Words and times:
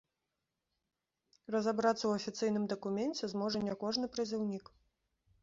Разабрацца 1.55 1.99
ў 2.05 2.11
афіцыйным 2.23 2.65
дакуменце 2.73 3.23
зможа 3.35 3.63
не 3.69 3.79
кожны 3.85 4.11
прызыўнік. 4.19 4.65